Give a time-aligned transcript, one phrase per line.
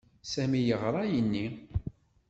[0.31, 1.45] Sami yeɣra ayenni.